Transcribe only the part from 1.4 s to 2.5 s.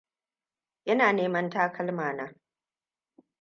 takalma na.